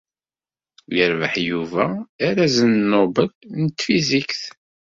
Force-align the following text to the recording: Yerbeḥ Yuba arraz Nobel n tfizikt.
Yerbeḥ 0.95 1.33
Yuba 1.49 1.85
arraz 2.27 2.55
Nobel 2.91 3.29
n 3.61 3.63
tfizikt. 3.77 4.43